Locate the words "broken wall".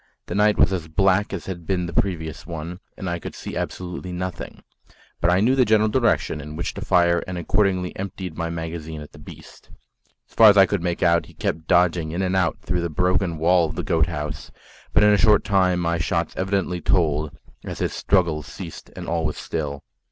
12.89-13.65